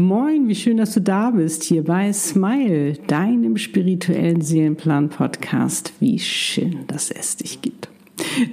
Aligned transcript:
Moin, 0.00 0.48
wie 0.48 0.54
schön, 0.54 0.78
dass 0.78 0.94
du 0.94 1.02
da 1.02 1.30
bist 1.30 1.62
hier 1.62 1.84
bei 1.84 2.10
Smile, 2.14 2.94
deinem 3.06 3.58
spirituellen 3.58 4.40
Seelenplan-Podcast. 4.40 5.92
Wie 6.00 6.18
schön, 6.18 6.86
dass 6.86 7.10
es 7.10 7.36
dich 7.36 7.60
gibt. 7.60 7.90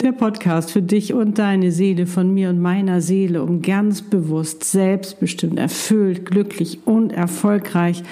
Der 0.01 0.11
Podcast 0.11 0.71
für 0.71 0.81
dich 0.81 1.13
und 1.13 1.39
deine 1.39 1.71
Seele 1.71 2.05
von 2.05 2.33
mir 2.33 2.49
und 2.49 2.59
meiner 2.59 2.99
Seele, 2.99 3.43
um 3.43 3.61
ganz 3.61 4.01
bewusst, 4.01 4.65
selbstbestimmt, 4.65 5.57
erfüllt, 5.57 6.25
glücklich 6.25 6.79
und 6.83 7.13
erfolgreich 7.13 8.03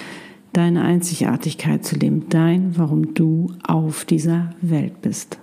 deine 0.54 0.82
Einzigartigkeit 0.82 1.84
zu 1.84 1.96
leben, 1.96 2.30
dein, 2.30 2.78
warum 2.78 3.12
du 3.12 3.48
auf 3.66 4.06
dieser 4.06 4.54
Welt 4.62 5.02
bist. 5.02 5.38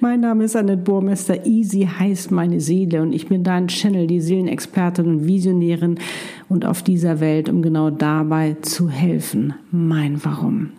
Mein 0.00 0.20
Name 0.20 0.44
ist 0.44 0.56
Annette 0.56 0.82
Burmester. 0.82 1.46
Easy 1.46 1.88
heißt 1.98 2.30
meine 2.30 2.60
Seele 2.60 3.02
und 3.02 3.12
ich 3.12 3.28
bin 3.28 3.44
dein 3.44 3.68
Channel, 3.68 4.06
die 4.06 4.20
Seelenexpertin 4.20 5.06
und 5.06 5.26
Visionärin 5.26 5.98
und 6.48 6.64
auf 6.64 6.82
dieser 6.82 7.20
Welt, 7.20 7.48
um 7.48 7.62
genau 7.62 7.90
dabei 7.90 8.56
zu 8.62 8.88
helfen. 8.88 9.54
Mein 9.70 10.24
Warum. 10.24 10.70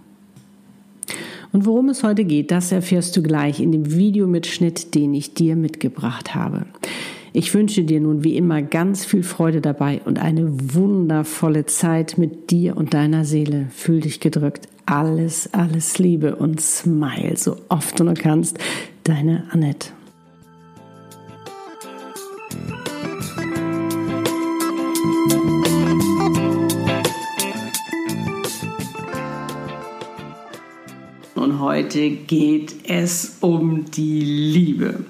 Und 1.51 1.65
worum 1.65 1.87
es 1.87 2.03
heute 2.03 2.25
geht, 2.25 2.51
das 2.51 2.71
erfährst 2.71 3.15
du 3.15 3.23
gleich 3.23 3.61
in 3.61 3.71
dem 3.71 3.95
Videomitschnitt, 3.95 4.93
den 4.93 5.13
ich 5.13 5.33
dir 5.33 5.55
mitgebracht 5.55 6.35
habe. 6.35 6.65
Ich 7.37 7.53
wünsche 7.53 7.83
dir 7.83 7.99
nun 7.99 8.23
wie 8.23 8.37
immer 8.37 8.61
ganz 8.61 9.03
viel 9.03 9.21
Freude 9.21 9.59
dabei 9.59 9.99
und 10.05 10.19
eine 10.19 10.47
wundervolle 10.73 11.65
Zeit 11.65 12.17
mit 12.17 12.49
dir 12.49 12.77
und 12.77 12.93
deiner 12.93 13.25
Seele. 13.25 13.67
Fühl 13.71 13.99
dich 13.99 14.21
gedrückt. 14.21 14.69
Alles, 14.85 15.53
alles 15.53 15.99
Liebe 15.99 16.37
und 16.37 16.61
smile 16.61 17.35
so 17.35 17.57
oft 17.67 17.99
du 17.99 18.05
nur 18.05 18.13
kannst. 18.13 18.57
Deine 19.03 19.49
Annette. 19.51 19.89
Und 31.35 31.59
heute 31.59 32.11
geht 32.11 32.75
es 32.87 33.39
um 33.41 33.91
die 33.91 34.21
Liebe 34.21 35.03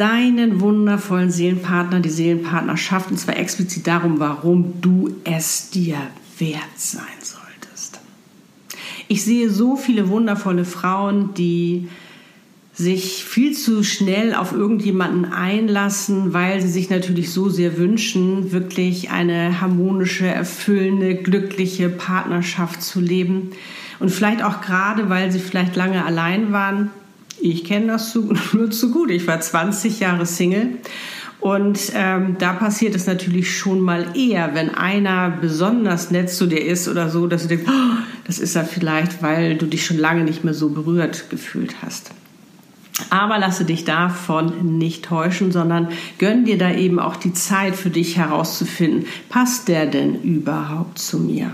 deinen 0.00 0.60
wundervollen 0.60 1.30
Seelenpartner, 1.30 2.00
die 2.00 2.08
Seelenpartnerschaft, 2.08 3.10
und 3.10 3.18
zwar 3.18 3.36
explizit 3.36 3.86
darum, 3.86 4.18
warum 4.18 4.80
du 4.80 5.14
es 5.24 5.70
dir 5.70 5.98
wert 6.38 6.62
sein 6.76 7.04
solltest. 7.20 8.00
Ich 9.08 9.24
sehe 9.24 9.50
so 9.50 9.76
viele 9.76 10.08
wundervolle 10.08 10.64
Frauen, 10.64 11.34
die 11.34 11.88
sich 12.72 13.24
viel 13.24 13.52
zu 13.52 13.84
schnell 13.84 14.34
auf 14.34 14.52
irgendjemanden 14.52 15.26
einlassen, 15.26 16.32
weil 16.32 16.62
sie 16.62 16.68
sich 16.68 16.88
natürlich 16.88 17.30
so 17.30 17.50
sehr 17.50 17.76
wünschen, 17.76 18.52
wirklich 18.52 19.10
eine 19.10 19.60
harmonische, 19.60 20.26
erfüllende, 20.26 21.16
glückliche 21.16 21.90
Partnerschaft 21.90 22.82
zu 22.82 23.00
leben. 23.00 23.50
Und 23.98 24.10
vielleicht 24.10 24.42
auch 24.42 24.62
gerade, 24.62 25.10
weil 25.10 25.30
sie 25.30 25.40
vielleicht 25.40 25.76
lange 25.76 26.06
allein 26.06 26.52
waren, 26.52 26.90
ich 27.42 27.64
kenne 27.64 27.88
das 27.88 28.12
zu, 28.12 28.32
nur 28.52 28.70
zu 28.70 28.90
gut. 28.90 29.10
Ich 29.10 29.26
war 29.26 29.40
20 29.40 30.00
Jahre 30.00 30.26
Single. 30.26 30.78
Und 31.40 31.92
ähm, 31.94 32.36
da 32.38 32.52
passiert 32.52 32.94
es 32.94 33.06
natürlich 33.06 33.56
schon 33.56 33.80
mal 33.80 34.08
eher, 34.14 34.54
wenn 34.54 34.74
einer 34.74 35.30
besonders 35.30 36.10
nett 36.10 36.28
zu 36.28 36.46
dir 36.46 36.62
ist 36.62 36.86
oder 36.86 37.08
so, 37.08 37.26
dass 37.26 37.42
du 37.42 37.48
denkst, 37.48 37.64
oh, 37.66 37.96
das 38.26 38.38
ist 38.38 38.54
ja 38.54 38.62
vielleicht, 38.62 39.22
weil 39.22 39.56
du 39.56 39.64
dich 39.64 39.86
schon 39.86 39.96
lange 39.96 40.24
nicht 40.24 40.44
mehr 40.44 40.52
so 40.52 40.68
berührt 40.68 41.30
gefühlt 41.30 41.76
hast. 41.82 42.10
Aber 43.08 43.38
lasse 43.38 43.64
dich 43.64 43.86
davon 43.86 44.76
nicht 44.78 45.06
täuschen, 45.06 45.50
sondern 45.50 45.88
gönn 46.18 46.44
dir 46.44 46.58
da 46.58 46.70
eben 46.72 46.98
auch 46.98 47.16
die 47.16 47.32
Zeit 47.32 47.74
für 47.74 47.88
dich 47.88 48.18
herauszufinden, 48.18 49.06
passt 49.30 49.68
der 49.68 49.86
denn 49.86 50.20
überhaupt 50.22 50.98
zu 50.98 51.18
mir? 51.18 51.50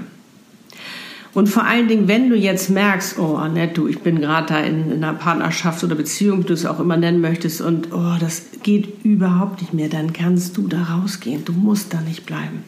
Und 1.36 1.50
vor 1.50 1.66
allen 1.66 1.86
Dingen, 1.86 2.08
wenn 2.08 2.30
du 2.30 2.34
jetzt 2.34 2.70
merkst, 2.70 3.18
oh 3.18 3.36
Annette, 3.36 3.74
du, 3.74 3.88
ich 3.88 3.98
bin 3.98 4.22
gerade 4.22 4.46
da 4.46 4.60
in, 4.60 4.90
in, 4.90 5.04
einer 5.04 5.12
Partnerschaft 5.12 5.84
oder 5.84 5.94
Beziehung, 5.94 6.38
wie 6.38 6.46
du 6.46 6.54
es 6.54 6.64
auch 6.64 6.80
immer 6.80 6.96
nennen 6.96 7.20
möchtest, 7.20 7.60
und 7.60 7.92
oh, 7.92 8.14
das 8.18 8.44
geht 8.62 9.04
überhaupt 9.04 9.60
nicht 9.60 9.74
mehr, 9.74 9.90
dann 9.90 10.14
kannst 10.14 10.56
du 10.56 10.66
da 10.66 10.84
rausgehen. 10.84 11.44
Du 11.44 11.52
musst 11.52 11.92
da 11.92 12.00
nicht 12.00 12.24
bleiben. 12.24 12.64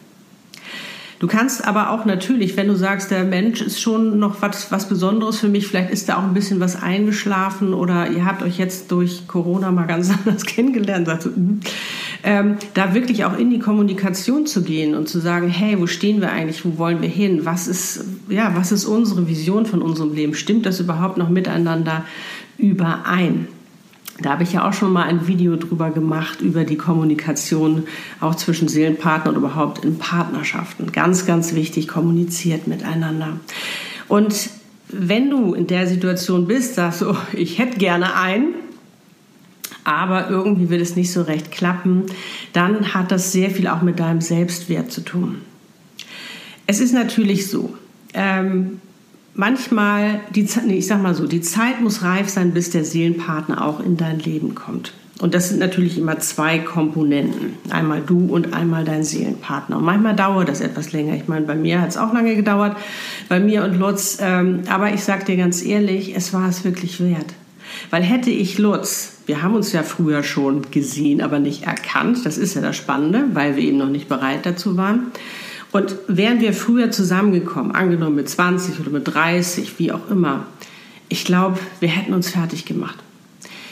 Du 1.17 1.25
kannst 1.25 1.65
aber 1.65 1.89
auch 1.89 2.05
natürlich, 2.05 2.57
wenn 2.57 2.67
du 2.67 2.75
sagst, 2.75 3.09
der 3.09 3.23
Mensch 3.23 3.59
ist 3.59 3.81
schon 3.81 4.19
noch 4.19 4.43
was, 4.43 4.71
was 4.71 4.87
Besonderes 4.87 5.39
für 5.39 5.49
mich, 5.49 5.65
vielleicht 5.65 5.89
ist 5.89 6.07
da 6.07 6.17
auch 6.17 6.23
ein 6.23 6.35
bisschen 6.35 6.59
was 6.59 6.79
eingeschlafen 6.81 7.73
oder 7.73 8.11
ihr 8.11 8.23
habt 8.23 8.43
euch 8.43 8.59
jetzt 8.59 8.91
durch 8.91 9.27
Corona 9.27 9.71
mal 9.71 9.87
ganz 9.87 10.11
anders 10.25 10.45
kennengelernt, 10.45 11.07
sagst 11.07 11.25
du, 11.25 11.31
mm, 11.31 11.59
ähm, 12.23 12.57
da 12.73 12.93
wirklich 12.93 13.25
auch 13.25 13.37
in 13.37 13.49
die 13.49 13.59
Kommunikation 13.59 14.45
zu 14.45 14.63
gehen 14.63 14.95
und 14.95 15.07
zu 15.07 15.19
sagen, 15.19 15.47
hey, 15.47 15.79
wo 15.79 15.87
stehen 15.87 16.21
wir 16.21 16.31
eigentlich, 16.31 16.65
wo 16.65 16.77
wollen 16.77 17.01
wir 17.01 17.09
hin, 17.09 17.45
was 17.45 17.67
ist, 17.67 18.03
ja, 18.29 18.55
was 18.55 18.71
ist 18.71 18.85
unsere 18.85 19.27
Vision 19.27 19.65
von 19.65 19.81
unserem 19.81 20.13
Leben, 20.13 20.33
stimmt 20.33 20.65
das 20.65 20.79
überhaupt 20.79 21.17
noch 21.17 21.29
miteinander 21.29 22.03
überein? 22.57 23.47
Da 24.21 24.31
habe 24.31 24.43
ich 24.43 24.51
ja 24.51 24.67
auch 24.67 24.73
schon 24.73 24.91
mal 24.91 25.03
ein 25.03 25.27
Video 25.27 25.55
drüber 25.55 25.91
gemacht, 25.91 26.41
über 26.41 26.65
die 26.65 26.75
Kommunikation 26.75 27.85
auch 28.19 28.35
zwischen 28.35 28.67
Seelenpartnern 28.67 29.35
und 29.35 29.41
überhaupt 29.41 29.85
in 29.85 29.97
Partnerschaften. 29.97 30.91
Ganz, 30.91 31.25
ganz 31.25 31.55
wichtig, 31.55 31.87
kommuniziert 31.87 32.67
miteinander. 32.67 33.39
Und 34.09 34.49
wenn 34.89 35.29
du 35.29 35.53
in 35.53 35.67
der 35.67 35.87
Situation 35.87 36.47
bist, 36.47 36.75
sagst 36.75 37.01
du, 37.01 37.11
oh, 37.11 37.17
ich 37.31 37.59
hätte 37.59 37.77
gerne 37.77 38.15
einen, 38.15 38.55
aber 39.89 40.29
irgendwie 40.29 40.69
wird 40.69 40.81
es 40.81 40.95
nicht 40.95 41.11
so 41.11 41.23
recht 41.23 41.51
klappen, 41.51 42.05
dann 42.53 42.93
hat 42.93 43.11
das 43.11 43.31
sehr 43.31 43.49
viel 43.49 43.67
auch 43.67 43.81
mit 43.81 43.99
deinem 43.99 44.21
Selbstwert 44.21 44.91
zu 44.91 45.01
tun. 45.01 45.41
Es 46.67 46.79
ist 46.79 46.93
natürlich 46.93 47.47
so, 47.47 47.73
ähm, 48.13 48.81
manchmal, 49.33 50.19
die, 50.35 50.47
nee, 50.67 50.77
ich 50.77 50.85
sag 50.85 51.01
mal 51.01 51.15
so, 51.15 51.25
die 51.25 51.41
Zeit 51.41 51.81
muss 51.81 52.03
reif 52.03 52.29
sein, 52.29 52.53
bis 52.53 52.69
der 52.69 52.85
Seelenpartner 52.85 53.65
auch 53.65 53.79
in 53.79 53.97
dein 53.97 54.19
Leben 54.19 54.53
kommt. 54.53 54.93
Und 55.19 55.33
das 55.33 55.49
sind 55.49 55.59
natürlich 55.59 55.97
immer 55.97 56.19
zwei 56.19 56.59
Komponenten. 56.59 57.55
Einmal 57.71 58.01
du 58.05 58.27
und 58.27 58.53
einmal 58.53 58.85
dein 58.85 59.03
Seelenpartner. 59.03 59.77
Und 59.77 59.85
manchmal 59.85 60.15
dauert 60.15 60.47
das 60.47 60.61
etwas 60.61 60.93
länger. 60.93 61.15
Ich 61.15 61.27
meine, 61.27 61.47
bei 61.47 61.55
mir 61.55 61.81
hat 61.81 61.89
es 61.89 61.97
auch 61.97 62.13
lange 62.13 62.35
gedauert, 62.35 62.77
bei 63.27 63.39
mir 63.39 63.63
und 63.63 63.77
Lutz. 63.77 64.19
Ähm, 64.21 64.61
aber 64.69 64.93
ich 64.93 65.03
sag 65.03 65.25
dir 65.25 65.35
ganz 65.35 65.65
ehrlich, 65.65 66.15
es 66.15 66.31
war 66.31 66.47
es 66.47 66.63
wirklich 66.63 67.01
wert. 67.01 67.33
Weil 67.89 68.03
hätte 68.03 68.29
ich 68.29 68.57
Lutz, 68.57 69.17
wir 69.25 69.41
haben 69.41 69.55
uns 69.55 69.71
ja 69.73 69.83
früher 69.83 70.23
schon 70.23 70.69
gesehen, 70.71 71.21
aber 71.21 71.39
nicht 71.39 71.63
erkannt, 71.63 72.25
das 72.25 72.37
ist 72.37 72.55
ja 72.55 72.61
das 72.61 72.75
Spannende, 72.75 73.25
weil 73.33 73.55
wir 73.55 73.63
eben 73.63 73.77
noch 73.77 73.89
nicht 73.89 74.07
bereit 74.07 74.45
dazu 74.45 74.77
waren. 74.77 75.07
Und 75.71 75.95
wären 76.07 76.41
wir 76.41 76.53
früher 76.53 76.91
zusammengekommen, 76.91 77.73
angenommen 77.73 78.15
mit 78.15 78.29
20 78.29 78.79
oder 78.79 78.89
mit 78.89 79.07
30, 79.07 79.77
wie 79.77 79.91
auch 79.91 80.09
immer, 80.09 80.47
ich 81.09 81.25
glaube, 81.25 81.59
wir 81.79 81.89
hätten 81.89 82.13
uns 82.13 82.29
fertig 82.29 82.65
gemacht. 82.65 82.97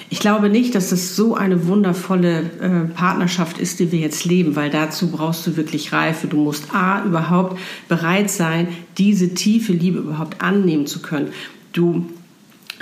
Ich 0.10 0.20
glaube 0.20 0.50
nicht, 0.50 0.74
dass 0.74 0.90
das 0.90 1.16
so 1.16 1.36
eine 1.36 1.68
wundervolle 1.68 2.40
äh, 2.62 2.94
Partnerschaft 2.94 3.60
ist, 3.60 3.80
die 3.80 3.92
wir 3.92 4.00
jetzt 4.00 4.26
leben, 4.26 4.56
weil 4.56 4.70
dazu 4.70 5.12
brauchst 5.12 5.46
du 5.46 5.58
wirklich 5.58 5.92
Reife. 5.92 6.28
Du 6.28 6.38
musst 6.38 6.74
A, 6.74 7.04
überhaupt 7.04 7.60
bereit 7.90 8.30
sein, 8.30 8.70
diese 8.98 9.34
tiefe 9.34 9.74
Liebe 9.74 10.00
überhaupt 10.00 10.42
annehmen 10.42 10.88
zu 10.88 11.02
können. 11.02 11.30
Du 11.74 12.06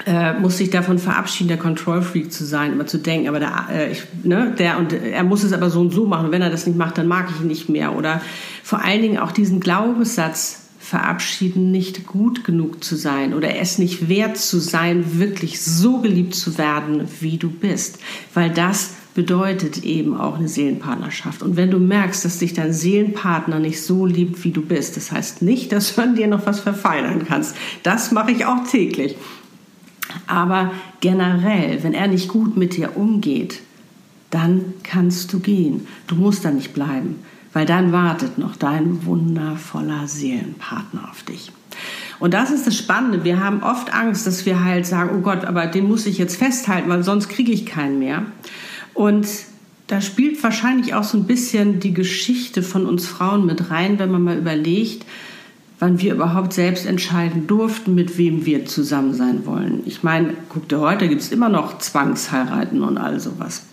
äh, 0.05 0.33
muss 0.33 0.57
sich 0.57 0.69
davon 0.69 0.99
verabschieden, 0.99 1.47
der 1.47 1.57
Control 1.57 2.01
Freak 2.01 2.31
zu 2.31 2.45
sein, 2.45 2.73
immer 2.73 2.85
zu 2.85 2.97
denken, 2.97 3.27
aber 3.27 3.39
der, 3.39 3.67
äh, 3.71 3.91
ich, 3.91 4.03
ne, 4.23 4.53
der 4.57 4.77
und 4.77 4.91
er 4.93 5.23
muss 5.23 5.43
es 5.43 5.53
aber 5.53 5.69
so 5.69 5.79
und 5.79 5.91
so 5.91 6.05
machen. 6.05 6.31
Wenn 6.31 6.41
er 6.41 6.49
das 6.49 6.67
nicht 6.67 6.77
macht, 6.77 6.97
dann 6.97 7.07
mag 7.07 7.29
ich 7.33 7.41
ihn 7.41 7.47
nicht 7.47 7.69
mehr. 7.69 7.95
Oder 7.95 8.21
vor 8.63 8.83
allen 8.83 9.01
Dingen 9.01 9.17
auch 9.17 9.31
diesen 9.31 9.59
Glaubenssatz 9.59 10.63
verabschieden, 10.79 11.71
nicht 11.71 12.05
gut 12.05 12.43
genug 12.43 12.83
zu 12.83 12.95
sein 12.95 13.33
oder 13.33 13.55
es 13.55 13.79
nicht 13.79 14.07
wert 14.07 14.37
zu 14.37 14.59
sein, 14.59 15.19
wirklich 15.19 15.59
so 15.61 15.99
geliebt 15.99 16.35
zu 16.35 16.57
werden, 16.57 17.07
wie 17.21 17.37
du 17.37 17.49
bist. 17.49 17.97
Weil 18.33 18.51
das 18.51 18.91
bedeutet 19.15 19.83
eben 19.83 20.15
auch 20.15 20.37
eine 20.37 20.49
Seelenpartnerschaft. 20.49 21.41
Und 21.41 21.55
wenn 21.55 21.71
du 21.71 21.79
merkst, 21.79 22.23
dass 22.25 22.37
dich 22.37 22.53
dein 22.53 22.73
Seelenpartner 22.73 23.59
nicht 23.59 23.81
so 23.81 24.05
liebt, 24.05 24.43
wie 24.43 24.51
du 24.51 24.61
bist, 24.61 24.97
das 24.97 25.11
heißt 25.11 25.41
nicht, 25.41 25.71
dass 25.71 25.95
du 25.95 26.01
an 26.01 26.15
dir 26.15 26.27
noch 26.27 26.45
was 26.45 26.59
verfeinern 26.59 27.25
kannst. 27.25 27.55
Das 27.81 28.11
mache 28.11 28.31
ich 28.31 28.45
auch 28.45 28.67
täglich. 28.69 29.15
Aber 30.27 30.71
generell, 31.01 31.83
wenn 31.83 31.93
er 31.93 32.07
nicht 32.07 32.27
gut 32.27 32.57
mit 32.57 32.75
dir 32.77 32.97
umgeht, 32.97 33.61
dann 34.31 34.73
kannst 34.83 35.31
du 35.33 35.39
gehen. 35.39 35.87
Du 36.07 36.15
musst 36.15 36.45
da 36.45 36.51
nicht 36.51 36.73
bleiben, 36.73 37.19
weil 37.53 37.65
dann 37.65 37.91
wartet 37.91 38.37
noch 38.37 38.55
dein 38.55 39.05
wundervoller 39.05 40.07
Seelenpartner 40.07 41.09
auf 41.09 41.23
dich. 41.23 41.51
Und 42.19 42.33
das 42.33 42.51
ist 42.51 42.65
das 42.65 42.77
Spannende. 42.77 43.23
Wir 43.23 43.43
haben 43.43 43.63
oft 43.63 43.93
Angst, 43.93 44.25
dass 44.25 44.45
wir 44.45 44.63
halt 44.63 44.85
sagen, 44.85 45.11
oh 45.17 45.21
Gott, 45.21 45.45
aber 45.45 45.67
den 45.67 45.87
muss 45.87 46.05
ich 46.05 46.17
jetzt 46.17 46.37
festhalten, 46.37 46.89
weil 46.89 47.03
sonst 47.03 47.29
kriege 47.29 47.51
ich 47.51 47.65
keinen 47.65 47.99
mehr. 47.99 48.25
Und 48.93 49.27
da 49.87 50.01
spielt 50.01 50.41
wahrscheinlich 50.41 50.93
auch 50.93 51.03
so 51.03 51.17
ein 51.17 51.25
bisschen 51.25 51.79
die 51.79 51.93
Geschichte 51.93 52.63
von 52.63 52.85
uns 52.85 53.05
Frauen 53.05 53.45
mit 53.45 53.69
rein, 53.69 53.99
wenn 53.99 54.11
man 54.11 54.23
mal 54.23 54.37
überlegt, 54.37 55.05
wann 55.85 56.01
wir 56.01 56.15
überhaupt 56.15 56.51
selbst 56.51 56.87
entscheiden 56.87 57.45
durften, 57.45 57.93
mit 57.93 58.17
wem 58.17 58.47
wir 58.47 58.65
zusammen 58.65 59.13
sein 59.13 59.45
wollen. 59.45 59.83
Ich 59.85 60.01
meine, 60.01 60.33
guck 60.49 60.67
dir 60.67 60.79
heute, 60.79 61.07
gibt 61.07 61.21
es 61.21 61.31
immer 61.31 61.47
noch 61.47 61.77
Zwangsheiraten 61.77 62.81
und 62.81 62.97
all 62.97 63.19
sowas. 63.19 63.67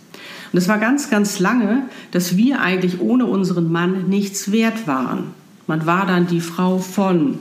Und 0.53 0.59
es 0.59 0.69
war 0.69 0.76
ganz, 0.76 1.09
ganz 1.09 1.38
lange, 1.38 1.85
dass 2.11 2.37
wir 2.37 2.61
eigentlich 2.61 3.00
ohne 3.00 3.25
unseren 3.25 3.73
Mann 3.73 4.11
nichts 4.11 4.53
wert 4.53 4.87
waren. 4.87 5.29
Man 5.67 5.87
war 5.87 6.05
dann 6.05 6.26
die 6.26 6.43
Frau 6.43 6.76
von. 6.76 7.38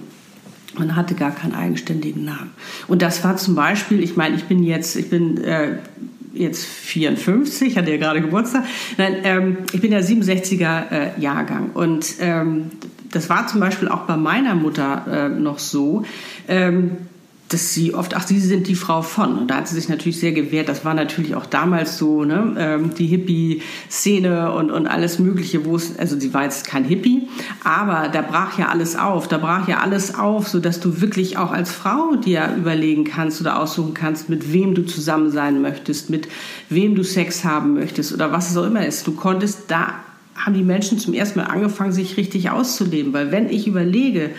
Man 0.78 0.96
hatte 0.96 1.16
gar 1.16 1.32
keinen 1.32 1.54
eigenständigen 1.54 2.24
Namen. 2.24 2.52
Und 2.88 3.02
das 3.02 3.26
war 3.26 3.36
zum 3.36 3.56
Beispiel, 3.56 4.02
ich 4.02 4.16
meine, 4.16 4.38
ich 4.38 4.46
bin 4.46 4.64
jetzt, 4.64 4.96
ich 4.96 5.10
bin 5.10 5.38
äh, 5.44 5.80
jetzt 6.34 6.64
54, 6.64 7.78
hatte 7.78 7.92
ja 7.92 7.98
gerade 7.98 8.22
Geburtstag. 8.22 8.64
Nein, 8.98 9.18
ähm, 9.26 9.58
ich 9.74 9.82
bin 9.82 9.92
ja 9.92 10.00
67er 10.00 10.92
äh, 10.92 11.20
Jahrgang. 11.20 11.72
Und 11.74 12.16
ähm, 12.22 12.72
das 13.12 13.30
war 13.30 13.48
zum 13.48 13.60
Beispiel 13.60 13.88
auch 13.88 14.02
bei 14.02 14.18
meiner 14.18 14.56
Mutter 14.56 15.06
äh, 15.08 15.30
noch 15.30 15.60
so. 15.60 16.04
Ähm, 16.48 16.98
dass 17.52 17.74
sie 17.74 17.94
oft, 17.94 18.16
ach, 18.16 18.25
sie 18.25 18.40
sind 18.40 18.68
die 18.68 18.75
Frau 18.75 19.02
von. 19.02 19.38
Und 19.38 19.48
da 19.48 19.58
hat 19.58 19.68
sie 19.68 19.75
sich 19.75 19.90
natürlich 19.90 20.19
sehr 20.19 20.31
gewehrt. 20.31 20.69
Das 20.69 20.86
war 20.86 20.94
natürlich 20.94 21.36
auch 21.36 21.46
damals 21.46 21.98
so, 21.98 22.24
ne, 22.24 22.56
ähm, 22.58 22.96
die 22.96 23.08
Hippie-Szene 23.08 24.52
und, 24.54 24.72
und 24.72 24.88
alles 24.88 25.19
Mögliche, 25.19 25.66
wo 25.66 25.75
es, 25.75 25.98
also 26.00 26.19
sie 26.19 26.34
war 26.34 26.44
jetzt 26.44 26.66
kein 26.66 26.86
Hippie, 26.86 27.28
aber 27.63 28.08
da 28.10 28.22
brach 28.22 28.58
ja 28.58 28.69
alles 28.69 28.96
auf. 28.96 29.28
Da 29.28 29.38
brach 29.38 29.68
ja 29.68 29.80
alles 29.80 30.16
auf, 30.16 30.48
sodass 30.48 30.80
du 30.80 31.02
wirklich 31.02 31.38
auch 31.38 31.52
als 31.52 31.72
Frau 31.72 32.16
dir 32.16 32.56
überlegen 32.58 33.04
kannst 33.04 33.42
oder 33.42 33.60
aussuchen 33.60 33.94
kannst, 33.94 34.30
mit 34.30 34.54
wem 34.54 34.74
du 34.74 34.84
zusammen 34.84 35.31
sein 35.31 35.62
möchtest, 35.62 36.10
mit 36.10 36.30
wem 36.69 36.96
du 36.96 37.04
Sex 37.04 37.44
haben 37.44 37.74
möchtest 37.74 38.13
oder 38.13 38.31
was 38.31 38.50
es 38.50 38.58
auch 38.58 38.66
immer 38.66 38.86
ist. 38.86 39.06
Du 39.08 39.12
konntest 39.13 39.63
da 39.68 39.96
haben 40.36 40.54
die 40.54 40.63
Menschen 40.63 40.98
zum 40.98 41.13
ersten 41.13 41.39
Mal 41.39 41.45
angefangen, 41.45 41.92
sich 41.92 42.18
richtig 42.18 42.50
auszuleben. 42.50 43.13
Weil 43.13 43.31
wenn 43.31 43.50
ich 43.50 43.68
überlege, 43.68 44.31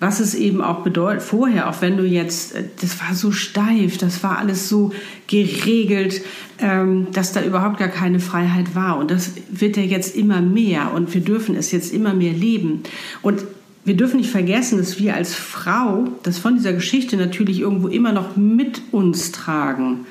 was 0.00 0.20
es 0.20 0.34
eben 0.34 0.60
auch 0.60 0.80
bedeutet, 0.80 1.22
vorher, 1.22 1.68
auch 1.68 1.80
wenn 1.80 1.96
du 1.96 2.04
jetzt, 2.04 2.54
äh, 2.54 2.64
das 2.80 3.00
war 3.00 3.14
so 3.14 3.32
steif, 3.32 3.98
das 3.98 4.22
war 4.22 4.38
alles 4.38 4.68
so 4.68 4.92
geregelt, 5.26 6.22
ähm, 6.58 7.08
dass 7.12 7.32
da 7.32 7.42
überhaupt 7.42 7.78
gar 7.78 7.88
keine 7.88 8.20
Freiheit 8.20 8.74
war. 8.74 8.98
Und 8.98 9.10
das 9.10 9.32
wird 9.50 9.76
ja 9.76 9.82
jetzt 9.82 10.16
immer 10.16 10.40
mehr 10.40 10.92
und 10.92 11.14
wir 11.14 11.20
dürfen 11.20 11.54
es 11.56 11.72
jetzt 11.72 11.92
immer 11.92 12.14
mehr 12.14 12.32
leben. 12.32 12.82
Und 13.22 13.44
wir 13.84 13.96
dürfen 13.96 14.16
nicht 14.16 14.30
vergessen, 14.30 14.78
dass 14.78 14.98
wir 14.98 15.14
als 15.14 15.34
Frau 15.34 16.08
das 16.22 16.38
von 16.38 16.56
dieser 16.56 16.72
Geschichte 16.72 17.16
natürlich 17.16 17.60
irgendwo 17.60 17.88
immer 17.88 18.12
noch 18.12 18.36
mit 18.36 18.80
uns 18.92 19.30
tragen. 19.30 20.06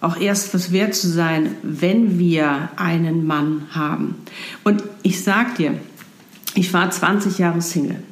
Auch 0.00 0.18
erst 0.18 0.52
was 0.54 0.72
wert 0.72 0.94
zu 0.94 1.08
sein, 1.08 1.56
wenn 1.62 2.18
wir 2.18 2.68
einen 2.76 3.26
Mann 3.26 3.66
haben. 3.70 4.14
Und 4.62 4.82
ich 5.02 5.22
sag 5.22 5.56
dir, 5.56 5.74
ich 6.54 6.72
war 6.72 6.90
20 6.90 7.38
Jahre 7.38 7.62
Single. 7.62 8.02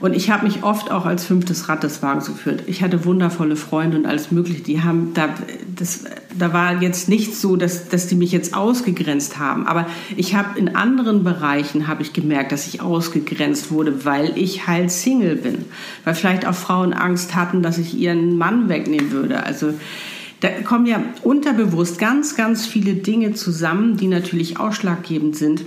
Und 0.00 0.14
ich 0.14 0.30
habe 0.30 0.44
mich 0.44 0.62
oft 0.62 0.90
auch 0.90 1.06
als 1.06 1.24
fünftes 1.24 1.68
Rad 1.68 1.82
des 1.82 2.02
Wagens 2.02 2.26
geführt. 2.26 2.64
Ich 2.66 2.82
hatte 2.82 3.04
wundervolle 3.04 3.56
Freunde 3.56 3.96
und 3.96 4.04
alles 4.04 4.30
Mögliche. 4.30 4.60
Die 4.60 4.82
haben, 4.82 5.14
da, 5.14 5.30
das, 5.74 6.04
da 6.36 6.52
war 6.52 6.82
jetzt 6.82 7.08
nicht 7.08 7.34
so, 7.34 7.56
dass, 7.56 7.88
dass 7.88 8.06
die 8.08 8.14
mich 8.14 8.32
jetzt 8.32 8.54
ausgegrenzt 8.54 9.38
haben. 9.38 9.66
Aber 9.66 9.86
ich 10.16 10.34
habe 10.34 10.58
in 10.58 10.76
anderen 10.76 11.24
Bereichen 11.24 11.86
habe 11.86 12.02
ich 12.02 12.12
gemerkt, 12.12 12.52
dass 12.52 12.66
ich 12.66 12.82
ausgegrenzt 12.82 13.70
wurde, 13.70 14.04
weil 14.04 14.36
ich 14.36 14.66
halt 14.66 14.90
Single 14.90 15.36
bin. 15.36 15.64
Weil 16.04 16.14
vielleicht 16.14 16.46
auch 16.46 16.54
Frauen 16.54 16.92
Angst 16.92 17.34
hatten, 17.34 17.62
dass 17.62 17.78
ich 17.78 17.94
ihren 17.96 18.36
Mann 18.36 18.68
wegnehmen 18.68 19.10
würde. 19.10 19.44
Also 19.44 19.72
da 20.44 20.50
kommen 20.62 20.86
ja 20.86 21.02
unterbewusst 21.22 21.98
ganz, 21.98 22.36
ganz 22.36 22.66
viele 22.66 22.94
Dinge 22.94 23.34
zusammen, 23.34 23.96
die 23.96 24.08
natürlich 24.08 24.58
ausschlaggebend 24.58 25.36
sind 25.36 25.64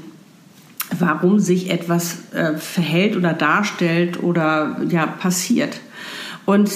warum 1.00 1.40
sich 1.40 1.70
etwas 1.70 2.32
äh, 2.34 2.58
verhält 2.58 3.16
oder 3.16 3.34
darstellt 3.34 4.22
oder 4.24 4.82
ja 4.90 5.06
passiert. 5.06 5.80
Und 6.46 6.72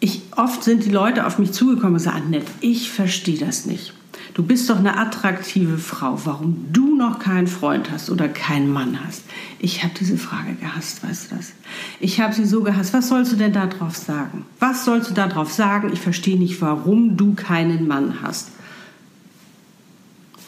ich, 0.00 0.22
oft 0.36 0.62
sind 0.62 0.84
die 0.84 0.90
Leute 0.90 1.26
auf 1.26 1.38
mich 1.38 1.52
zugekommen 1.52 1.94
und 1.94 2.00
sagen, 2.00 2.22
Annette, 2.26 2.50
ich 2.60 2.90
verstehe 2.90 3.38
das 3.38 3.66
nicht. 3.66 3.92
Du 4.34 4.42
bist 4.42 4.70
doch 4.70 4.78
eine 4.78 4.96
attraktive 4.96 5.76
Frau, 5.76 6.18
warum 6.24 6.66
du 6.72 6.96
noch 6.96 7.18
keinen 7.18 7.46
Freund 7.46 7.90
hast 7.90 8.08
oder 8.08 8.28
keinen 8.28 8.72
Mann 8.72 8.98
hast. 9.04 9.24
Ich 9.58 9.82
habe 9.82 9.92
diese 9.98 10.16
Frage 10.16 10.54
gehasst, 10.54 11.04
weißt 11.06 11.30
du 11.30 11.36
das? 11.36 11.52
Ich 12.00 12.20
habe 12.20 12.32
sie 12.32 12.46
so 12.46 12.62
gehasst. 12.62 12.94
Was 12.94 13.08
sollst 13.08 13.32
du 13.32 13.36
denn 13.36 13.52
darauf 13.52 13.94
sagen? 13.94 14.46
Was 14.58 14.84
sollst 14.84 15.10
du 15.10 15.14
darauf 15.14 15.52
sagen? 15.52 15.90
Ich 15.92 16.00
verstehe 16.00 16.38
nicht, 16.38 16.60
warum 16.62 17.16
du 17.16 17.34
keinen 17.34 17.86
Mann 17.86 18.22
hast 18.22 18.48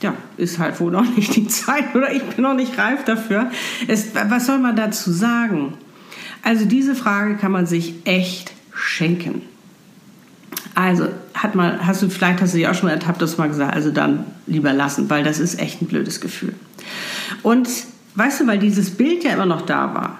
ja, 0.04 0.14
ist 0.36 0.58
halt 0.58 0.78
wohl 0.80 0.92
noch 0.92 1.16
nicht 1.16 1.34
die 1.34 1.48
Zeit 1.48 1.94
oder 1.96 2.12
ich 2.12 2.22
bin 2.22 2.42
noch 2.42 2.54
nicht 2.54 2.78
reif 2.78 3.04
dafür. 3.04 3.50
Es, 3.88 4.14
was 4.14 4.46
soll 4.46 4.58
man 4.58 4.76
dazu 4.76 5.10
sagen? 5.10 5.74
Also 6.42 6.66
diese 6.66 6.94
Frage 6.94 7.36
kann 7.36 7.50
man 7.50 7.66
sich 7.66 7.94
echt 8.04 8.52
schenken. 8.72 9.42
Also 10.74 11.08
hat 11.44 11.54
mal, 11.54 11.86
hast 11.86 12.02
du 12.02 12.08
vielleicht 12.08 12.40
hast 12.40 12.54
du 12.54 12.58
dich 12.58 12.66
auch 12.66 12.74
schon 12.74 12.88
mal 12.88 12.94
ertappt, 12.94 13.22
dass 13.22 13.36
du 13.36 13.42
mal 13.42 13.48
gesagt, 13.48 13.72
also 13.72 13.90
dann 13.90 14.24
lieber 14.46 14.72
lassen, 14.72 15.08
weil 15.10 15.22
das 15.22 15.38
ist 15.38 15.60
echt 15.60 15.80
ein 15.80 15.86
blödes 15.86 16.20
Gefühl. 16.20 16.54
Und 17.42 17.68
weißt 18.16 18.40
du, 18.40 18.46
weil 18.46 18.58
dieses 18.58 18.90
Bild 18.90 19.22
ja 19.22 19.32
immer 19.32 19.46
noch 19.46 19.62
da 19.62 19.94
war. 19.94 20.18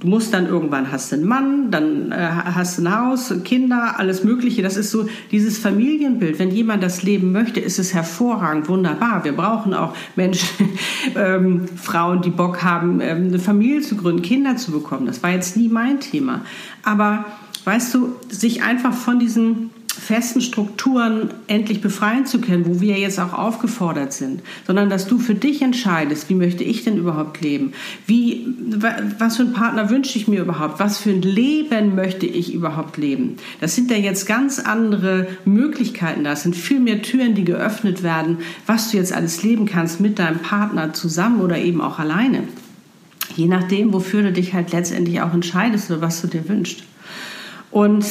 Du 0.00 0.08
musst 0.08 0.34
dann 0.34 0.46
irgendwann 0.46 0.92
hast 0.92 1.12
du 1.12 1.16
einen 1.16 1.24
Mann, 1.24 1.70
dann 1.70 2.12
äh, 2.12 2.16
hast 2.16 2.76
du 2.76 2.82
ein 2.82 2.94
Haus, 2.94 3.32
Kinder, 3.42 3.94
alles 3.96 4.22
Mögliche. 4.22 4.60
Das 4.60 4.76
ist 4.76 4.90
so 4.90 5.08
dieses 5.30 5.56
Familienbild. 5.56 6.38
Wenn 6.38 6.50
jemand 6.50 6.82
das 6.82 7.02
leben 7.02 7.32
möchte, 7.32 7.60
ist 7.60 7.78
es 7.78 7.94
hervorragend, 7.94 8.68
wunderbar. 8.68 9.24
Wir 9.24 9.32
brauchen 9.32 9.72
auch 9.72 9.96
Menschen, 10.14 10.68
ähm, 11.16 11.66
Frauen, 11.76 12.20
die 12.20 12.30
Bock 12.30 12.62
haben, 12.62 13.00
ähm, 13.00 13.28
eine 13.28 13.38
Familie 13.38 13.80
zu 13.80 13.96
gründen, 13.96 14.20
Kinder 14.20 14.56
zu 14.56 14.72
bekommen. 14.72 15.06
Das 15.06 15.22
war 15.22 15.30
jetzt 15.30 15.56
nie 15.56 15.68
mein 15.68 16.00
Thema. 16.00 16.42
Aber 16.82 17.24
weißt 17.64 17.94
du, 17.94 18.14
sich 18.28 18.62
einfach 18.62 18.92
von 18.92 19.18
diesen 19.18 19.70
festen 20.00 20.40
Strukturen 20.40 21.30
endlich 21.46 21.80
befreien 21.80 22.26
zu 22.26 22.40
können, 22.40 22.66
wo 22.66 22.80
wir 22.80 22.98
jetzt 22.98 23.18
auch 23.18 23.32
aufgefordert 23.32 24.12
sind, 24.12 24.42
sondern 24.66 24.90
dass 24.90 25.06
du 25.06 25.18
für 25.18 25.34
dich 25.34 25.62
entscheidest, 25.62 26.28
wie 26.28 26.34
möchte 26.34 26.64
ich 26.64 26.84
denn 26.84 26.96
überhaupt 26.96 27.40
leben? 27.40 27.72
Wie, 28.06 28.46
was 29.18 29.36
für 29.36 29.42
einen 29.42 29.52
Partner 29.52 29.90
wünsche 29.90 30.18
ich 30.18 30.28
mir 30.28 30.42
überhaupt? 30.42 30.80
Was 30.80 30.98
für 30.98 31.10
ein 31.10 31.22
Leben 31.22 31.94
möchte 31.94 32.26
ich 32.26 32.52
überhaupt 32.52 32.96
leben? 32.96 33.36
Das 33.60 33.74
sind 33.74 33.90
ja 33.90 33.96
jetzt 33.96 34.26
ganz 34.26 34.58
andere 34.58 35.26
Möglichkeiten. 35.44 36.24
Das 36.24 36.42
sind 36.42 36.56
viel 36.56 36.80
mehr 36.80 37.02
Türen, 37.02 37.34
die 37.34 37.44
geöffnet 37.44 38.02
werden, 38.02 38.38
was 38.66 38.90
du 38.90 38.96
jetzt 38.96 39.12
alles 39.12 39.42
leben 39.42 39.66
kannst 39.66 40.00
mit 40.00 40.18
deinem 40.18 40.40
Partner 40.40 40.92
zusammen 40.92 41.40
oder 41.40 41.58
eben 41.58 41.80
auch 41.80 41.98
alleine. 41.98 42.44
Je 43.36 43.46
nachdem, 43.46 43.92
wofür 43.92 44.22
du 44.22 44.32
dich 44.32 44.54
halt 44.54 44.72
letztendlich 44.72 45.20
auch 45.20 45.34
entscheidest 45.34 45.90
oder 45.90 46.00
was 46.00 46.20
du 46.20 46.28
dir 46.28 46.48
wünschst. 46.48 46.84
Und 47.70 48.04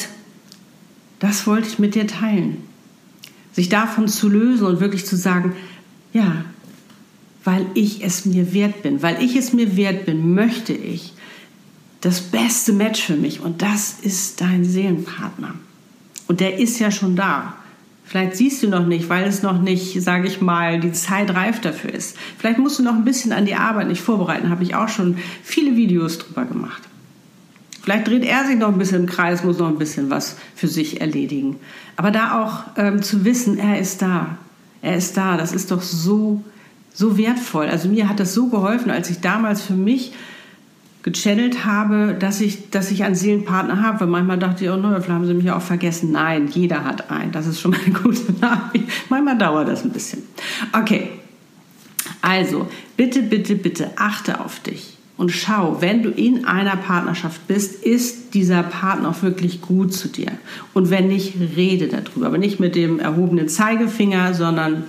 das 1.23 1.47
wollte 1.47 1.69
ich 1.69 1.79
mit 1.79 1.95
dir 1.95 2.05
teilen. 2.05 2.57
Sich 3.53 3.69
davon 3.69 4.09
zu 4.09 4.27
lösen 4.27 4.67
und 4.67 4.81
wirklich 4.81 5.05
zu 5.05 5.15
sagen, 5.15 5.53
ja, 6.11 6.43
weil 7.45 7.65
ich 7.75 8.03
es 8.03 8.25
mir 8.25 8.53
wert 8.53 8.83
bin, 8.83 9.01
weil 9.01 9.23
ich 9.23 9.37
es 9.37 9.53
mir 9.53 9.77
wert 9.77 10.05
bin, 10.05 10.35
möchte 10.35 10.73
ich 10.73 11.13
das 12.01 12.19
beste 12.19 12.73
Match 12.73 13.01
für 13.01 13.15
mich 13.15 13.39
und 13.39 13.61
das 13.61 13.99
ist 14.01 14.41
dein 14.41 14.65
Seelenpartner. 14.65 15.55
Und 16.27 16.41
der 16.41 16.59
ist 16.59 16.79
ja 16.79 16.91
schon 16.91 17.15
da. 17.15 17.55
Vielleicht 18.03 18.35
siehst 18.35 18.61
du 18.61 18.67
noch 18.67 18.85
nicht, 18.85 19.07
weil 19.07 19.23
es 19.23 19.43
noch 19.43 19.61
nicht, 19.61 20.01
sage 20.03 20.27
ich 20.27 20.41
mal, 20.41 20.81
die 20.81 20.91
Zeit 20.91 21.33
reif 21.33 21.61
dafür 21.61 21.93
ist. 21.93 22.17
Vielleicht 22.37 22.59
musst 22.59 22.79
du 22.79 22.83
noch 22.83 22.95
ein 22.95 23.05
bisschen 23.05 23.31
an 23.31 23.45
die 23.45 23.55
Arbeit 23.55 23.87
nicht 23.87 24.01
vorbereiten, 24.01 24.49
habe 24.49 24.63
ich 24.63 24.75
auch 24.75 24.89
schon 24.89 25.17
viele 25.41 25.77
Videos 25.77 26.17
drüber 26.17 26.43
gemacht. 26.43 26.81
Vielleicht 27.83 28.07
dreht 28.07 28.23
er 28.23 28.45
sich 28.45 28.57
noch 28.57 28.69
ein 28.69 28.77
bisschen 28.77 29.01
im 29.01 29.07
Kreis, 29.07 29.43
muss 29.43 29.59
noch 29.59 29.67
ein 29.67 29.77
bisschen 29.77 30.09
was 30.09 30.37
für 30.55 30.69
sich 30.69 31.01
erledigen. 31.01 31.57
Aber 31.97 32.11
da 32.11 32.41
auch 32.41 32.63
ähm, 32.77 33.01
zu 33.01 33.25
wissen, 33.25 33.59
er 33.59 33.77
ist 33.77 34.01
da. 34.01 34.37
Er 34.81 34.95
ist 34.95 35.17
da. 35.17 35.35
Das 35.35 35.51
ist 35.51 35.69
doch 35.69 35.81
so, 35.81 36.41
so 36.93 37.17
wertvoll. 37.17 37.67
Also 37.67 37.89
mir 37.89 38.07
hat 38.07 38.21
das 38.21 38.33
so 38.33 38.47
geholfen, 38.47 38.89
als 38.89 39.09
ich 39.09 39.19
damals 39.19 39.61
für 39.61 39.73
mich 39.73 40.13
gechannelt 41.03 41.65
habe, 41.65 42.15
dass 42.17 42.39
ich, 42.39 42.69
dass 42.69 42.89
ich 42.89 43.03
einen 43.03 43.15
Seelenpartner 43.15 43.81
habe. 43.81 43.99
Weil 43.99 44.07
manchmal 44.07 44.39
dachte 44.39 44.63
ich, 44.63 44.71
oh 44.71 44.77
nein, 44.77 45.05
haben 45.05 45.27
sie 45.27 45.33
mich 45.33 45.51
auch 45.51 45.61
vergessen. 45.61 46.13
Nein, 46.13 46.47
jeder 46.47 46.85
hat 46.85 47.11
einen. 47.11 47.33
Das 47.33 47.47
ist 47.47 47.59
schon 47.59 47.71
mal 47.71 47.81
eine 47.85 47.93
gute 48.01 48.31
Nachricht. 48.39 48.87
Manchmal 49.09 49.37
dauert 49.37 49.67
das 49.67 49.83
ein 49.83 49.91
bisschen. 49.91 50.23
Okay. 50.71 51.09
Also, 52.21 52.69
bitte, 52.95 53.23
bitte, 53.23 53.55
bitte 53.55 53.91
achte 53.97 54.39
auf 54.39 54.61
dich 54.61 54.93
und 55.15 55.31
schau, 55.31 55.77
wenn 55.79 56.01
du 56.01 56.09
in 56.09 56.45
einer 56.45 56.75
Partnerschaft 56.75 57.47
bist, 57.47 57.83
ist 57.83 58.33
dieser 58.33 58.63
Partner 58.63 59.09
auch 59.09 59.21
wirklich 59.21 59.61
gut 59.61 59.93
zu 59.93 60.07
dir. 60.07 60.31
Und 60.73 60.89
wenn 60.89 61.07
nicht, 61.07 61.35
rede 61.55 61.87
darüber. 61.87 62.25
Aber 62.25 62.39
nicht 62.39 62.59
mit 62.59 62.75
dem 62.75 62.99
erhobenen 62.99 63.47
Zeigefinger, 63.47 64.33
sondern 64.33 64.85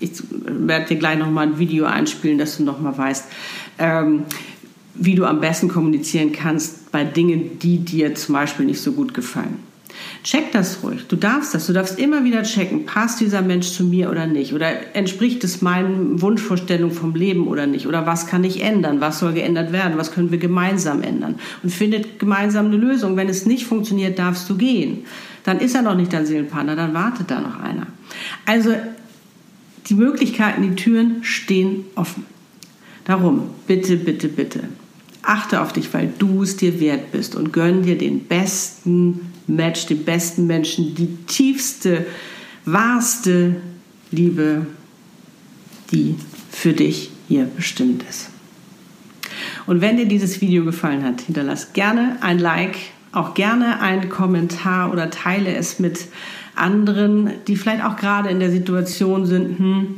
ich 0.00 0.10
werde 0.30 0.86
dir 0.86 0.96
gleich 0.96 1.18
nochmal 1.18 1.46
ein 1.46 1.58
Video 1.58 1.84
einspielen, 1.84 2.38
dass 2.38 2.56
du 2.56 2.64
nochmal 2.64 2.98
weißt, 2.98 3.26
ähm, 3.78 4.24
wie 4.94 5.14
du 5.14 5.24
am 5.24 5.40
besten 5.40 5.68
kommunizieren 5.68 6.32
kannst 6.32 6.90
bei 6.90 7.04
Dingen, 7.04 7.60
die 7.60 7.78
dir 7.78 8.16
zum 8.16 8.34
Beispiel 8.34 8.66
nicht 8.66 8.80
so 8.80 8.92
gut 8.92 9.14
gefallen. 9.14 9.67
Check 10.24 10.52
das 10.52 10.82
ruhig. 10.82 11.06
Du 11.08 11.16
darfst 11.16 11.54
das. 11.54 11.66
Du 11.66 11.72
darfst 11.72 11.98
immer 11.98 12.24
wieder 12.24 12.42
checken, 12.42 12.86
passt 12.86 13.20
dieser 13.20 13.42
Mensch 13.42 13.70
zu 13.70 13.84
mir 13.84 14.10
oder 14.10 14.26
nicht? 14.26 14.52
Oder 14.52 14.94
entspricht 14.94 15.44
es 15.44 15.62
meinen 15.62 16.20
Wunschvorstellungen 16.20 16.94
vom 16.94 17.14
Leben 17.14 17.46
oder 17.46 17.66
nicht? 17.66 17.86
Oder 17.86 18.06
was 18.06 18.26
kann 18.26 18.44
ich 18.44 18.62
ändern? 18.62 19.00
Was 19.00 19.20
soll 19.20 19.32
geändert 19.32 19.72
werden? 19.72 19.96
Was 19.96 20.12
können 20.12 20.30
wir 20.30 20.38
gemeinsam 20.38 21.02
ändern? 21.02 21.36
Und 21.62 21.70
findet 21.70 22.18
gemeinsam 22.18 22.66
eine 22.66 22.76
Lösung. 22.76 23.16
Wenn 23.16 23.28
es 23.28 23.46
nicht 23.46 23.66
funktioniert, 23.66 24.18
darfst 24.18 24.48
du 24.50 24.56
gehen. 24.56 25.04
Dann 25.44 25.60
ist 25.60 25.74
er 25.74 25.82
noch 25.82 25.94
nicht 25.94 26.12
dein 26.12 26.26
Seelenpartner, 26.26 26.76
dann 26.76 26.92
wartet 26.92 27.30
da 27.30 27.40
noch 27.40 27.58
einer. 27.58 27.86
Also 28.44 28.74
die 29.86 29.94
Möglichkeiten, 29.94 30.62
die 30.62 30.74
Türen 30.74 31.24
stehen 31.24 31.84
offen. 31.94 32.26
Darum, 33.04 33.48
bitte, 33.66 33.96
bitte, 33.96 34.28
bitte, 34.28 34.64
achte 35.28 35.60
auf 35.60 35.72
dich, 35.72 35.92
weil 35.92 36.12
du 36.18 36.42
es 36.42 36.56
dir 36.56 36.80
wert 36.80 37.12
bist 37.12 37.36
und 37.36 37.52
gönn 37.52 37.82
dir 37.82 37.98
den 37.98 38.24
besten 38.24 39.32
Match, 39.46 39.86
den 39.86 40.04
besten 40.04 40.46
Menschen, 40.46 40.94
die 40.94 41.16
tiefste, 41.26 42.06
wahrste 42.64 43.56
Liebe, 44.10 44.66
die 45.92 46.16
für 46.50 46.72
dich 46.72 47.10
hier 47.28 47.44
bestimmt 47.44 48.04
ist. 48.08 48.30
Und 49.66 49.80
wenn 49.80 49.96
dir 49.98 50.06
dieses 50.06 50.40
Video 50.40 50.64
gefallen 50.64 51.04
hat, 51.04 51.20
hinterlass 51.20 51.72
gerne 51.74 52.16
ein 52.22 52.38
Like, 52.38 52.76
auch 53.12 53.34
gerne 53.34 53.80
einen 53.80 54.08
Kommentar 54.08 54.92
oder 54.92 55.10
teile 55.10 55.54
es 55.54 55.78
mit 55.78 56.06
anderen, 56.54 57.30
die 57.46 57.56
vielleicht 57.56 57.84
auch 57.84 57.96
gerade 57.96 58.30
in 58.30 58.40
der 58.40 58.50
Situation 58.50 59.26
sind, 59.26 59.58
hm, 59.58 59.94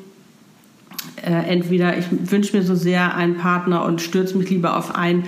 äh, 1.24 1.48
entweder 1.48 1.96
ich 1.98 2.06
wünsche 2.10 2.56
mir 2.56 2.62
so 2.62 2.74
sehr 2.74 3.14
einen 3.14 3.36
Partner 3.36 3.84
und 3.84 4.00
stürze 4.00 4.36
mich 4.36 4.50
lieber 4.50 4.76
auf 4.76 4.94
einen, 4.94 5.24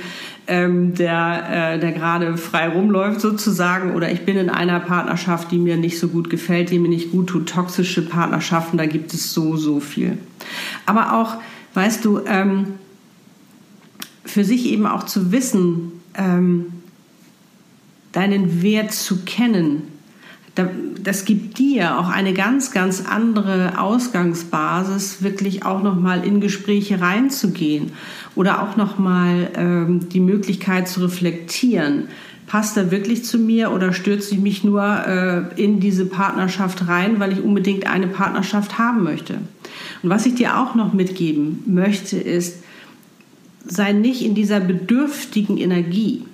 ähm, 0.46 0.94
der, 0.94 1.74
äh, 1.74 1.78
der 1.78 1.92
gerade 1.92 2.36
frei 2.36 2.68
rumläuft 2.68 3.20
sozusagen, 3.20 3.94
oder 3.94 4.10
ich 4.10 4.24
bin 4.24 4.36
in 4.36 4.50
einer 4.50 4.80
Partnerschaft, 4.80 5.50
die 5.50 5.58
mir 5.58 5.76
nicht 5.76 5.98
so 5.98 6.08
gut 6.08 6.30
gefällt, 6.30 6.70
die 6.70 6.78
mir 6.78 6.88
nicht 6.88 7.12
gut 7.12 7.28
tut. 7.28 7.48
Toxische 7.48 8.02
Partnerschaften, 8.02 8.78
da 8.78 8.86
gibt 8.86 9.12
es 9.14 9.32
so, 9.32 9.56
so 9.56 9.80
viel. 9.80 10.18
Aber 10.86 11.14
auch, 11.14 11.36
weißt 11.74 12.04
du, 12.04 12.20
ähm, 12.26 12.74
für 14.24 14.44
sich 14.44 14.66
eben 14.66 14.86
auch 14.86 15.04
zu 15.04 15.32
wissen, 15.32 15.92
ähm, 16.14 16.66
deinen 18.12 18.62
Wert 18.62 18.92
zu 18.92 19.24
kennen, 19.24 19.91
das 20.54 21.24
gibt 21.24 21.58
dir 21.58 21.98
auch 21.98 22.08
eine 22.08 22.34
ganz, 22.34 22.72
ganz 22.72 23.04
andere 23.06 23.80
Ausgangsbasis, 23.80 25.22
wirklich 25.22 25.64
auch 25.64 25.82
nochmal 25.82 26.26
in 26.26 26.40
Gespräche 26.40 27.00
reinzugehen 27.00 27.92
oder 28.34 28.62
auch 28.62 28.76
nochmal 28.76 29.50
ähm, 29.54 30.08
die 30.10 30.20
Möglichkeit 30.20 30.88
zu 30.88 31.00
reflektieren. 31.00 32.08
Passt 32.46 32.76
er 32.76 32.90
wirklich 32.90 33.24
zu 33.24 33.38
mir 33.38 33.70
oder 33.70 33.94
stürze 33.94 34.34
ich 34.34 34.40
mich 34.40 34.62
nur 34.62 34.82
äh, 34.84 35.62
in 35.62 35.80
diese 35.80 36.04
Partnerschaft 36.04 36.86
rein, 36.86 37.18
weil 37.18 37.32
ich 37.32 37.42
unbedingt 37.42 37.86
eine 37.86 38.08
Partnerschaft 38.08 38.78
haben 38.78 39.04
möchte? 39.04 39.38
Und 40.02 40.10
was 40.10 40.26
ich 40.26 40.34
dir 40.34 40.58
auch 40.58 40.74
noch 40.74 40.92
mitgeben 40.92 41.62
möchte, 41.66 42.18
ist, 42.18 42.62
sei 43.64 43.92
nicht 43.92 44.22
in 44.22 44.34
dieser 44.34 44.60
bedürftigen 44.60 45.56
Energie. 45.56 46.24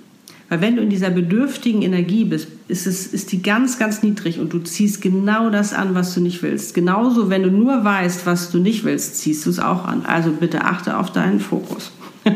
Weil 0.49 0.59
wenn 0.59 0.75
du 0.75 0.81
in 0.81 0.89
dieser 0.89 1.11
bedürftigen 1.11 1.83
Energie 1.83 2.25
bist, 2.25 2.47
ist, 2.69 2.85
es, 2.85 3.07
ist 3.07 3.31
die 3.31 3.41
ganz, 3.41 3.79
ganz 3.79 4.03
niedrig 4.03 4.39
und 4.39 4.53
du 4.53 4.59
ziehst 4.59 5.01
genau 5.01 5.49
das 5.49 5.73
an, 5.73 5.95
was 5.95 6.13
du 6.13 6.21
nicht 6.21 6.43
willst. 6.43 6.75
Genauso, 6.75 7.29
wenn 7.29 7.41
du 7.41 7.49
nur 7.49 7.83
weißt, 7.83 8.25
was 8.27 8.51
du 8.51 8.59
nicht 8.59 8.83
willst, 8.83 9.17
ziehst 9.17 9.45
du 9.45 9.49
es 9.49 9.59
auch 9.59 9.85
an. 9.85 10.05
Also 10.05 10.31
bitte 10.31 10.63
achte 10.63 10.95
auf 10.97 11.11
deinen 11.11 11.39
Fokus. 11.39 11.91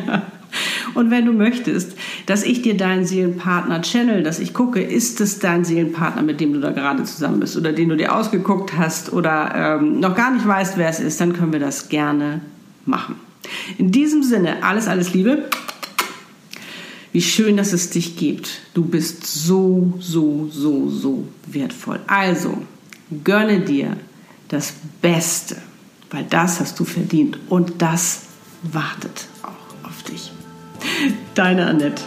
und 0.95 1.11
wenn 1.11 1.25
du 1.27 1.33
möchtest, 1.33 1.95
dass 2.25 2.43
ich 2.43 2.63
dir 2.63 2.75
deinen 2.75 3.05
Seelenpartner 3.05 3.83
channel, 3.83 4.23
dass 4.23 4.39
ich 4.39 4.55
gucke, 4.55 4.81
ist 4.81 5.21
es 5.21 5.37
dein 5.37 5.65
Seelenpartner, 5.65 6.23
mit 6.23 6.41
dem 6.41 6.53
du 6.53 6.59
da 6.59 6.71
gerade 6.71 7.03
zusammen 7.03 7.39
bist 7.39 7.55
oder 7.55 7.71
den 7.71 7.89
du 7.89 7.95
dir 7.95 8.15
ausgeguckt 8.15 8.75
hast 8.75 9.13
oder 9.13 9.79
ähm, 9.79 9.99
noch 9.99 10.15
gar 10.15 10.31
nicht 10.31 10.47
weißt, 10.47 10.77
wer 10.77 10.89
es 10.89 10.99
ist, 10.99 11.21
dann 11.21 11.33
können 11.33 11.53
wir 11.53 11.59
das 11.59 11.89
gerne 11.89 12.41
machen. 12.87 13.15
In 13.77 13.91
diesem 13.91 14.23
Sinne, 14.23 14.63
alles, 14.63 14.87
alles 14.87 15.13
Liebe. 15.13 15.43
Wie 17.13 17.21
schön, 17.21 17.57
dass 17.57 17.73
es 17.73 17.91
dich 17.91 18.17
gibt. 18.17 18.61
Du 18.73 18.83
bist 18.83 19.25
so, 19.25 19.93
so, 19.99 20.49
so, 20.51 20.89
so 20.89 21.27
wertvoll. 21.45 21.99
Also, 22.07 22.57
gönne 23.23 23.61
dir 23.61 23.95
das 24.47 24.73
Beste, 25.01 25.57
weil 26.09 26.25
das 26.27 26.59
hast 26.59 26.79
du 26.79 26.85
verdient 26.85 27.37
und 27.49 27.81
das 27.83 28.23
wartet 28.63 29.27
auch 29.43 29.87
auf 29.87 30.01
dich. 30.03 30.31
Deine 31.35 31.67
Annette. 31.67 32.01